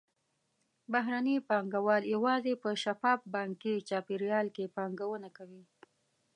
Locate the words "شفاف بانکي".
2.83-3.73